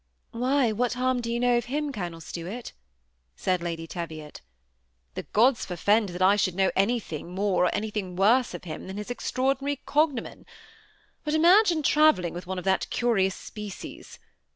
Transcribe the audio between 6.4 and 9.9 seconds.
know anything more, or anything worse of him than his extraordinary THE